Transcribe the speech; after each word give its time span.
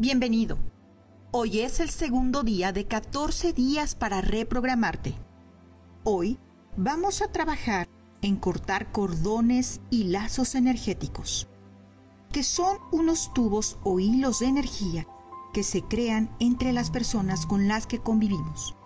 Bienvenido. 0.00 0.60
Hoy 1.32 1.58
es 1.58 1.80
el 1.80 1.90
segundo 1.90 2.44
día 2.44 2.70
de 2.70 2.86
14 2.86 3.52
días 3.52 3.96
para 3.96 4.20
reprogramarte. 4.20 5.16
Hoy 6.04 6.38
vamos 6.76 7.20
a 7.20 7.32
trabajar 7.32 7.88
en 8.22 8.36
cortar 8.36 8.92
cordones 8.92 9.80
y 9.90 10.04
lazos 10.04 10.54
energéticos, 10.54 11.48
que 12.30 12.44
son 12.44 12.78
unos 12.92 13.34
tubos 13.34 13.76
o 13.82 13.98
hilos 13.98 14.38
de 14.38 14.46
energía 14.46 15.08
que 15.52 15.64
se 15.64 15.82
crean 15.82 16.30
entre 16.38 16.72
las 16.72 16.92
personas 16.92 17.44
con 17.44 17.66
las 17.66 17.88
que 17.88 17.98
convivimos. 17.98 18.76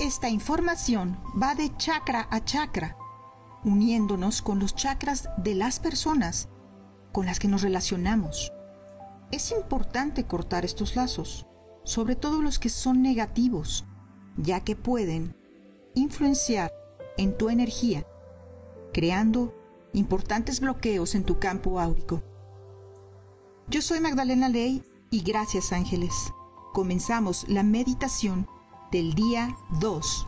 Esta 0.00 0.30
información 0.30 1.16
va 1.40 1.54
de 1.54 1.76
chakra 1.76 2.26
a 2.28 2.44
chakra, 2.44 2.96
uniéndonos 3.62 4.42
con 4.42 4.58
los 4.58 4.74
chakras 4.74 5.28
de 5.38 5.54
las 5.54 5.78
personas 5.78 6.48
con 7.12 7.24
las 7.24 7.38
que 7.38 7.46
nos 7.46 7.62
relacionamos. 7.62 8.50
Es 9.36 9.50
importante 9.50 10.24
cortar 10.24 10.64
estos 10.64 10.96
lazos, 10.96 11.46
sobre 11.84 12.16
todo 12.16 12.40
los 12.40 12.58
que 12.58 12.70
son 12.70 13.02
negativos, 13.02 13.84
ya 14.38 14.60
que 14.60 14.76
pueden 14.76 15.36
influenciar 15.94 16.72
en 17.18 17.36
tu 17.36 17.50
energía, 17.50 18.06
creando 18.94 19.54
importantes 19.92 20.60
bloqueos 20.60 21.14
en 21.14 21.24
tu 21.24 21.38
campo 21.38 21.80
áurico. 21.80 22.22
Yo 23.68 23.82
soy 23.82 24.00
Magdalena 24.00 24.48
Ley 24.48 24.82
y 25.10 25.20
gracias 25.20 25.70
ángeles. 25.70 26.14
Comenzamos 26.72 27.46
la 27.46 27.62
meditación 27.62 28.48
del 28.90 29.12
día 29.12 29.54
2, 29.80 30.26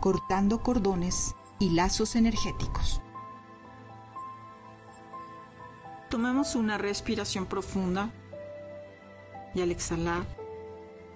cortando 0.00 0.62
cordones 0.62 1.34
y 1.58 1.68
lazos 1.72 2.16
energéticos. 2.16 3.02
Tomamos 6.08 6.54
una 6.54 6.78
respiración 6.78 7.44
profunda 7.44 8.10
al 9.60 9.70
exhalar 9.70 10.24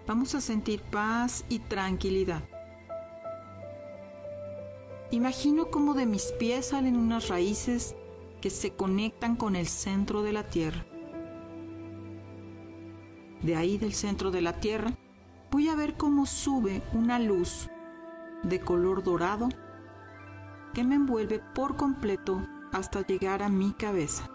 vamos 0.06 0.34
a 0.34 0.40
sentir 0.40 0.82
paz 0.82 1.44
y 1.48 1.60
tranquilidad. 1.60 2.42
Imagino 5.10 5.66
cómo 5.70 5.94
de 5.94 6.06
mis 6.06 6.32
pies 6.38 6.68
salen 6.68 6.96
unas 6.96 7.28
raíces 7.28 7.94
que 8.40 8.50
se 8.50 8.74
conectan 8.74 9.36
con 9.36 9.56
el 9.56 9.66
centro 9.66 10.22
de 10.22 10.32
la 10.32 10.44
tierra. 10.44 10.84
De 13.42 13.56
ahí 13.56 13.76
del 13.76 13.92
centro 13.92 14.30
de 14.30 14.40
la 14.40 14.58
tierra 14.60 14.92
voy 15.50 15.68
a 15.68 15.74
ver 15.74 15.96
cómo 15.96 16.26
sube 16.26 16.82
una 16.92 17.18
luz 17.18 17.68
de 18.42 18.60
color 18.60 19.02
dorado 19.02 19.48
que 20.72 20.84
me 20.84 20.94
envuelve 20.94 21.40
por 21.54 21.76
completo 21.76 22.46
hasta 22.72 23.06
llegar 23.06 23.42
a 23.42 23.48
mi 23.48 23.72
cabeza. 23.72 24.28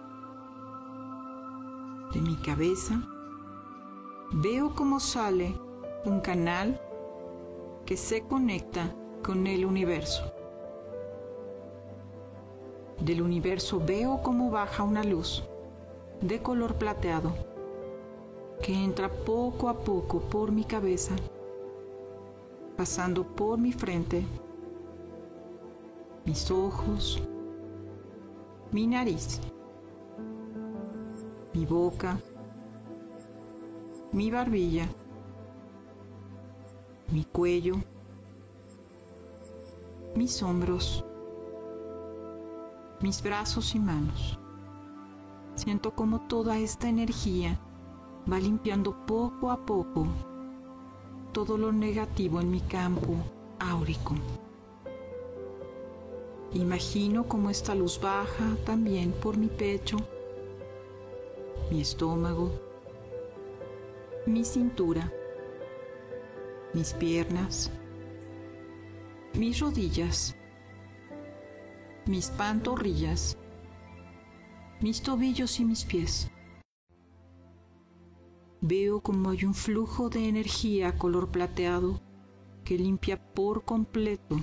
De 2.14 2.22
mi 2.22 2.36
cabeza 2.38 3.02
veo 4.32 4.76
cómo 4.76 5.00
sale 5.00 5.56
un 6.06 6.20
canal 6.20 6.80
que 7.86 7.96
se 7.96 8.22
conecta 8.22 8.94
con 9.24 9.48
el 9.48 9.66
universo. 9.66 10.34
Del 13.00 13.22
universo 13.22 13.82
veo 13.86 14.22
cómo 14.22 14.52
baja 14.52 14.84
una 14.84 15.04
luz 15.04 15.44
de 16.22 16.42
color 16.42 16.76
plateado 16.76 17.32
que 18.62 18.74
entra 18.74 19.10
poco 19.10 19.70
a 19.70 19.80
poco 19.80 20.20
por 20.20 20.52
mi 20.52 20.64
cabeza, 20.64 21.16
pasando 22.76 23.24
por 23.24 23.60
mi 23.60 23.72
frente, 23.72 24.26
mis 26.26 26.50
ojos, 26.50 27.22
mi 28.72 28.88
nariz, 28.88 29.40
mi 31.54 31.66
boca, 31.66 32.20
mi 34.18 34.32
barbilla, 34.32 34.88
mi 37.12 37.24
cuello, 37.24 37.76
mis 40.16 40.42
hombros, 40.42 41.06
mis 43.00 43.22
brazos 43.22 43.76
y 43.76 43.80
manos. 43.80 44.40
Siento 45.54 45.94
como 45.94 46.22
toda 46.22 46.58
esta 46.58 46.90
energía 46.90 47.60
va 48.30 48.40
limpiando 48.40 49.06
poco 49.06 49.52
a 49.52 49.64
poco 49.64 50.08
todo 51.32 51.56
lo 51.56 51.72
negativo 51.72 52.42
en 52.42 52.50
mi 52.50 52.62
campo 52.62 53.18
áurico. 53.60 54.16
Imagino 56.54 57.28
cómo 57.28 57.52
esta 57.52 57.76
luz 57.76 58.02
baja 58.02 58.58
también 58.66 59.12
por 59.12 59.38
mi 59.38 59.46
pecho, 59.46 59.98
mi 61.70 61.82
estómago, 61.82 62.67
mi 64.28 64.44
cintura, 64.44 65.10
mis 66.74 66.94
piernas, 66.94 67.72
mis 69.34 69.62
rodillas, 69.62 70.36
mis 72.06 72.30
pantorrillas, 72.32 73.38
mis 74.82 75.02
tobillos 75.02 75.62
y 75.62 75.66
mis 75.66 75.86
pies. 75.86 76.30
Veo 78.60 79.00
como 79.00 79.30
hay 79.30 79.46
un 79.46 79.54
flujo 79.54 80.10
de 80.10 80.28
energía 80.28 80.98
color 80.98 81.30
plateado 81.30 82.02
que 82.66 82.78
limpia 82.78 83.18
por 83.34 83.64
completo 83.64 84.38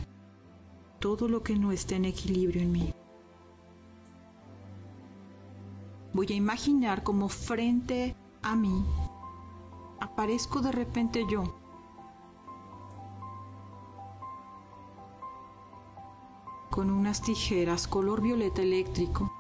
todo 0.99 1.29
lo 1.29 1.43
que 1.43 1.57
no 1.57 1.73
está 1.73 1.97
en 1.97 2.07
equilibrio 2.07 2.63
en 2.63 2.73
mí. 2.73 2.95
Voy 6.15 6.29
a 6.31 6.37
imaginar 6.37 7.03
como 7.03 7.29
frente 7.29 8.17
a 8.41 8.57
mí 8.57 8.83
aparezco 10.05 10.61
de 10.61 10.71
repente 10.71 11.25
yo. 11.29 11.43
con 16.71 16.91
unas 16.91 17.23
tijeras 17.23 17.87
color 17.87 18.21
violeta 18.21 18.61
eléctrico. 18.61 19.33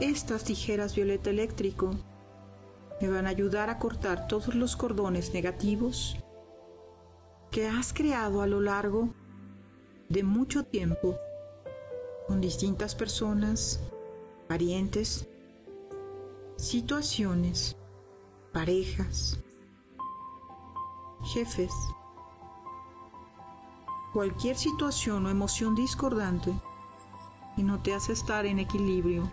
Estas 0.00 0.42
tijeras 0.42 0.96
violeta 0.96 1.30
eléctrico 1.30 1.92
me 3.00 3.08
van 3.08 3.26
a 3.26 3.28
ayudar 3.28 3.70
a 3.70 3.78
cortar 3.78 4.26
todos 4.26 4.56
los 4.56 4.74
cordones 4.74 5.32
negativos 5.32 6.16
que 7.52 7.68
has 7.68 7.92
creado 7.92 8.42
a 8.42 8.48
lo 8.48 8.60
largo 8.60 9.14
de 10.08 10.24
mucho 10.24 10.64
tiempo 10.64 11.14
con 12.26 12.40
distintas 12.40 12.96
personas, 12.96 13.78
parientes, 14.48 15.28
situaciones, 16.56 17.76
parejas, 18.58 19.38
jefes, 21.22 21.72
cualquier 24.12 24.56
situación 24.56 25.26
o 25.26 25.30
emoción 25.30 25.76
discordante 25.76 26.52
y 27.56 27.62
no 27.62 27.80
te 27.80 27.94
hace 27.94 28.12
estar 28.12 28.46
en 28.46 28.58
equilibrio 28.58 29.30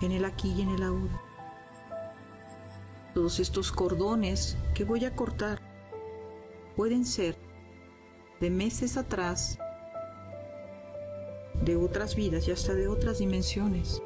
en 0.00 0.10
el 0.10 0.24
aquí 0.24 0.50
y 0.50 0.62
en 0.62 0.70
el 0.70 0.82
ahora. 0.82 1.22
Todos 3.14 3.38
estos 3.38 3.70
cordones 3.70 4.58
que 4.74 4.82
voy 4.82 5.04
a 5.04 5.14
cortar 5.14 5.62
pueden 6.74 7.04
ser 7.04 7.38
de 8.40 8.50
meses 8.50 8.96
atrás, 8.96 9.56
de 11.62 11.76
otras 11.76 12.16
vidas 12.16 12.48
y 12.48 12.50
hasta 12.50 12.74
de 12.74 12.88
otras 12.88 13.20
dimensiones. 13.20 14.02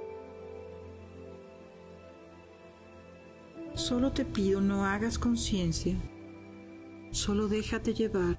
Solo 3.82 4.12
te 4.12 4.24
pido 4.24 4.60
no 4.60 4.86
hagas 4.86 5.18
conciencia, 5.18 5.96
solo 7.10 7.48
déjate 7.48 7.94
llevar. 7.94 8.38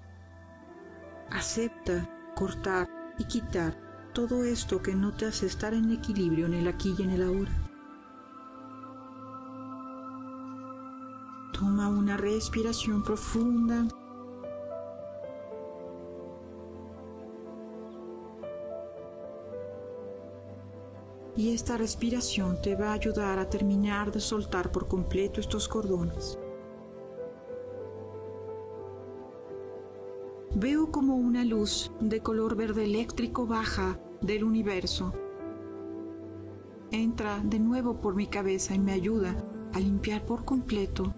Acepta 1.29 2.09
cortar 2.33 2.87
y 3.19 3.25
quitar 3.25 3.77
todo 4.13 4.45
esto 4.45 4.81
que 4.81 4.95
no 4.95 5.11
te 5.11 5.25
hace 5.25 5.47
estar 5.47 5.73
en 5.73 5.91
equilibrio 5.91 6.45
en 6.45 6.53
el 6.53 6.69
aquí 6.69 6.95
y 6.97 7.01
en 7.01 7.09
el 7.09 7.23
ahora. 7.23 7.51
Toma 11.51 11.89
una 11.89 12.15
respiración 12.15 13.03
profunda. 13.03 13.85
Y 21.43 21.49
esta 21.49 21.75
respiración 21.75 22.61
te 22.61 22.73
va 22.73 22.91
a 22.91 22.93
ayudar 22.93 23.37
a 23.37 23.49
terminar 23.49 24.13
de 24.13 24.21
soltar 24.21 24.71
por 24.71 24.87
completo 24.87 25.41
estos 25.41 25.67
cordones. 25.67 26.39
Veo 30.55 30.89
como 30.89 31.17
una 31.17 31.43
luz 31.43 31.91
de 31.99 32.21
color 32.21 32.55
verde 32.55 32.85
eléctrico 32.85 33.45
baja 33.45 33.99
del 34.21 34.45
universo. 34.45 35.11
Entra 36.91 37.41
de 37.43 37.59
nuevo 37.59 37.99
por 37.99 38.15
mi 38.15 38.27
cabeza 38.27 38.73
y 38.73 38.79
me 38.79 38.93
ayuda 38.93 39.35
a 39.73 39.81
limpiar 39.81 40.25
por 40.25 40.45
completo 40.45 41.13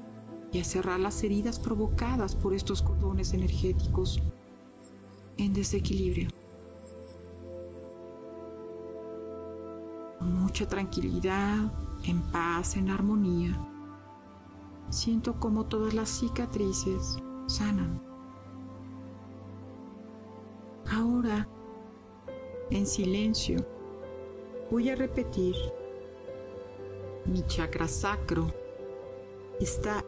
y 0.51 0.59
a 0.59 0.63
cerrar 0.63 0.99
las 0.99 1.23
heridas 1.23 1.59
provocadas 1.59 2.35
por 2.35 2.55
estos 2.55 2.81
cordones 2.81 3.31
energéticos 3.35 4.19
en 5.37 5.53
desequilibrio. 5.53 6.34
Mucha 10.55 10.69
tranquilidad, 10.69 11.69
en 12.05 12.21
paz, 12.31 12.77
en 12.77 12.89
armonía, 12.89 13.59
siento 14.89 15.37
como 15.37 15.65
todas 15.65 15.93
las 15.93 16.07
cicatrices 16.07 17.17
sanan. 17.45 18.01
Ahora, 20.89 21.45
en 22.69 22.85
silencio, 22.85 23.67
voy 24.71 24.89
a 24.91 24.95
repetir. 24.95 25.57
Mi 27.25 27.45
chakra 27.47 27.89
sacro 27.89 28.47
está 29.59 30.05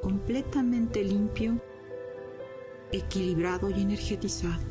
completamente 0.00 1.04
limpio, 1.04 1.60
equilibrado 2.92 3.68
y 3.68 3.82
energetizado. 3.82 4.64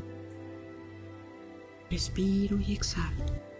Respiro 1.88 2.58
y 2.58 2.72
exhalo. 2.72 3.51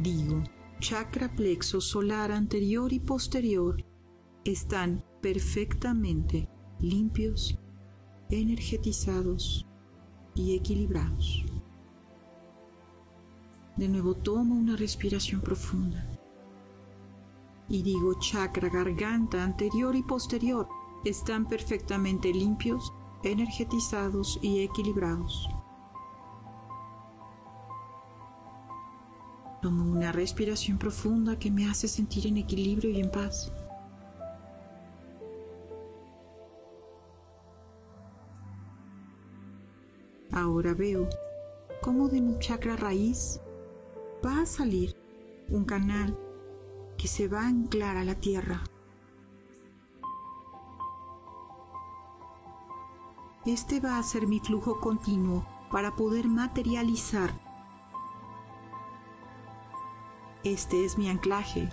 Digo, 0.00 0.44
chakra 0.78 1.28
plexo 1.34 1.80
solar 1.80 2.30
anterior 2.30 2.92
y 2.92 3.00
posterior 3.00 3.84
están 4.44 5.04
perfectamente 5.20 6.48
limpios, 6.78 7.58
energetizados 8.30 9.66
y 10.36 10.54
equilibrados. 10.54 11.44
De 13.76 13.88
nuevo 13.88 14.14
tomo 14.14 14.54
una 14.54 14.76
respiración 14.76 15.40
profunda 15.40 16.08
y 17.68 17.82
digo 17.82 18.14
chakra 18.20 18.68
garganta 18.68 19.42
anterior 19.42 19.96
y 19.96 20.04
posterior 20.04 20.68
están 21.04 21.48
perfectamente 21.48 22.32
limpios, 22.32 22.92
energetizados 23.24 24.38
y 24.42 24.60
equilibrados. 24.60 25.48
Tomo 29.60 29.90
una 29.90 30.12
respiración 30.12 30.78
profunda 30.78 31.38
que 31.38 31.50
me 31.50 31.68
hace 31.68 31.88
sentir 31.88 32.26
en 32.26 32.36
equilibrio 32.36 32.90
y 32.90 33.00
en 33.00 33.10
paz. 33.10 33.52
Ahora 40.30 40.74
veo 40.74 41.08
cómo 41.80 42.08
de 42.08 42.20
mi 42.20 42.38
chakra 42.38 42.76
raíz 42.76 43.40
va 44.24 44.42
a 44.42 44.46
salir 44.46 44.94
un 45.48 45.64
canal 45.64 46.16
que 46.96 47.08
se 47.08 47.26
va 47.26 47.40
a 47.42 47.48
anclar 47.48 47.96
a 47.96 48.04
la 48.04 48.14
tierra. 48.14 48.62
Este 53.46 53.80
va 53.80 53.98
a 53.98 54.02
ser 54.02 54.26
mi 54.26 54.38
flujo 54.40 54.78
continuo 54.78 55.46
para 55.72 55.96
poder 55.96 56.28
materializar. 56.28 57.47
Este 60.48 60.82
es 60.82 60.96
mi 60.96 61.10
anclaje. 61.10 61.68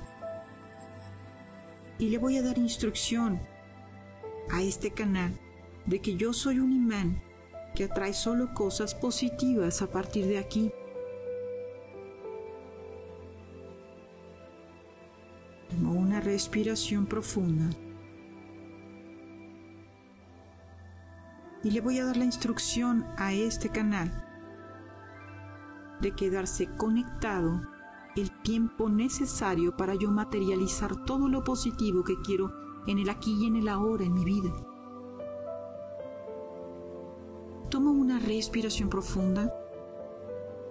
Y 1.97 2.09
le 2.09 2.17
voy 2.17 2.37
a 2.37 2.41
dar 2.41 2.57
instrucción 2.57 3.39
a 4.51 4.61
este 4.61 4.91
canal 4.91 5.31
de 5.85 6.01
que 6.01 6.17
yo 6.17 6.33
soy 6.33 6.59
un 6.59 6.73
imán 6.73 7.23
que 7.73 7.85
atrae 7.85 8.11
solo 8.11 8.53
cosas 8.53 8.93
positivas 8.93 9.81
a 9.81 9.89
partir 9.89 10.25
de 10.25 10.39
aquí. 10.39 10.73
Tomo 15.69 15.93
una 15.93 16.19
respiración 16.19 17.05
profunda. 17.05 17.69
Y 21.63 21.71
le 21.71 21.79
voy 21.79 21.99
a 21.99 22.05
dar 22.05 22.17
la 22.17 22.25
instrucción 22.25 23.05
a 23.15 23.31
este 23.31 23.69
canal 23.69 24.11
de 26.01 26.11
quedarse 26.11 26.67
conectado 26.75 27.74
el 28.15 28.31
tiempo 28.41 28.89
necesario 28.89 29.75
para 29.75 29.95
yo 29.95 30.09
materializar 30.09 31.03
todo 31.05 31.27
lo 31.27 31.43
positivo 31.43 32.03
que 32.03 32.19
quiero 32.21 32.53
en 32.87 32.99
el 32.99 33.09
aquí 33.09 33.35
y 33.43 33.47
en 33.47 33.57
el 33.57 33.67
ahora 33.67 34.05
en 34.05 34.13
mi 34.13 34.23
vida. 34.23 34.53
Tomo 37.69 37.91
una 37.91 38.19
respiración 38.19 38.89
profunda 38.89 39.53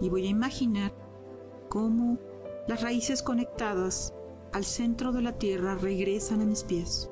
y 0.01 0.09
voy 0.09 0.27
a 0.27 0.31
imaginar 0.31 0.95
cómo 1.69 2.19
las 2.67 2.81
raíces 2.81 3.23
conectadas 3.23 4.15
al 4.53 4.65
centro 4.65 5.13
de 5.13 5.23
la 5.23 5.33
tierra 5.33 5.75
regresan 5.75 6.41
a 6.41 6.47
mis 6.47 6.65
pies. 6.65 7.11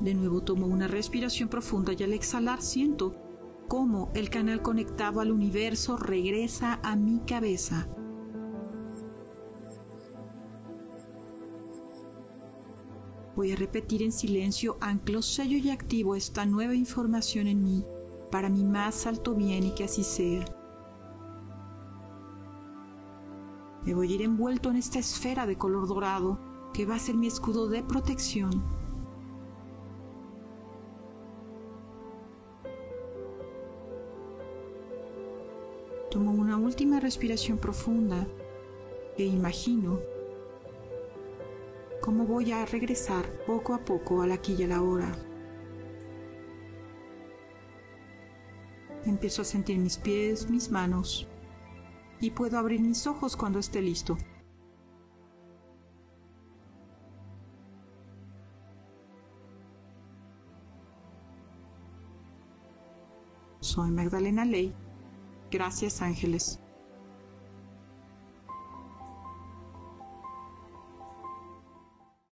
De 0.00 0.14
nuevo 0.14 0.40
tomo 0.40 0.66
una 0.66 0.88
respiración 0.88 1.48
profunda 1.48 1.92
y 1.92 2.02
al 2.02 2.12
exhalar 2.12 2.62
siento 2.62 3.14
cómo 3.68 4.10
el 4.14 4.30
canal 4.30 4.62
conectado 4.62 5.20
al 5.20 5.30
universo 5.30 5.96
regresa 5.96 6.80
a 6.82 6.96
mi 6.96 7.20
cabeza. 7.20 7.86
Voy 13.36 13.52
a 13.52 13.56
repetir 13.56 14.02
en 14.02 14.10
silencio, 14.10 14.78
anclo, 14.80 15.22
sello 15.22 15.58
y 15.58 15.70
activo 15.70 16.16
esta 16.16 16.44
nueva 16.44 16.74
información 16.74 17.46
en 17.46 17.62
mí 17.62 17.84
para 18.32 18.48
mi 18.48 18.64
más 18.64 19.06
alto 19.06 19.34
bien 19.34 19.64
y 19.64 19.74
que 19.74 19.84
así 19.84 20.02
sea. 20.02 20.44
Me 23.84 23.94
voy 23.94 24.12
a 24.12 24.14
ir 24.16 24.22
envuelto 24.22 24.70
en 24.70 24.76
esta 24.76 24.98
esfera 24.98 25.46
de 25.46 25.56
color 25.56 25.86
dorado 25.86 26.38
que 26.74 26.84
va 26.84 26.96
a 26.96 26.98
ser 26.98 27.16
mi 27.16 27.28
escudo 27.28 27.68
de 27.68 27.82
protección. 27.82 28.77
Última 36.68 37.00
respiración 37.00 37.56
profunda 37.56 38.28
e 39.16 39.24
imagino 39.24 40.00
cómo 42.02 42.26
voy 42.26 42.52
a 42.52 42.66
regresar 42.66 43.24
poco 43.46 43.72
a 43.72 43.78
poco 43.86 44.20
al 44.20 44.32
aquí 44.32 44.54
y 44.58 44.64
a 44.64 44.68
la 44.68 44.82
hora. 44.82 45.10
Empiezo 49.06 49.40
a 49.40 49.44
sentir 49.46 49.78
mis 49.78 49.96
pies, 49.96 50.50
mis 50.50 50.70
manos, 50.70 51.26
y 52.20 52.32
puedo 52.32 52.58
abrir 52.58 52.82
mis 52.82 53.06
ojos 53.06 53.34
cuando 53.34 53.58
esté 53.58 53.80
listo. 53.80 54.18
Soy 63.60 63.90
Magdalena 63.90 64.44
Ley. 64.44 64.74
Gracias 65.50 66.02
ángeles. 66.02 66.60